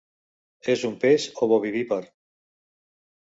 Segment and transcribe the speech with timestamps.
[0.73, 2.01] És un peix ovovivípar.